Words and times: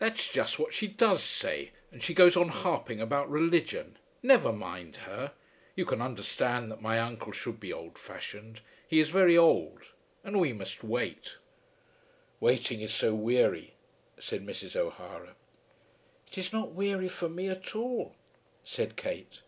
"That's 0.00 0.26
just 0.32 0.58
what 0.58 0.74
she 0.74 0.88
does 0.88 1.22
say; 1.22 1.70
and 1.92 2.02
she 2.02 2.12
goes 2.12 2.36
on 2.36 2.48
harping 2.48 3.00
about 3.00 3.30
religion. 3.30 3.98
Never 4.20 4.52
mind 4.52 4.96
her. 5.06 5.32
You 5.76 5.84
can 5.86 6.02
understand 6.02 6.72
that 6.72 6.82
my 6.82 6.98
uncle 6.98 7.30
should 7.30 7.60
be 7.60 7.72
old 7.72 7.96
fashioned. 7.96 8.62
He 8.88 8.98
is 8.98 9.10
very 9.10 9.38
old, 9.38 9.84
and 10.24 10.40
we 10.40 10.52
must 10.52 10.82
wait." 10.82 11.36
"Waiting 12.40 12.80
is 12.80 12.92
so 12.92 13.14
weary," 13.14 13.74
said 14.18 14.44
Mrs. 14.44 14.74
O'Hara. 14.74 15.36
"It 16.26 16.36
is 16.36 16.52
not 16.52 16.72
weary 16.72 17.08
for 17.08 17.28
me 17.28 17.48
at 17.48 17.76
all," 17.76 18.16
said 18.64 18.96
Kate. 18.96 19.42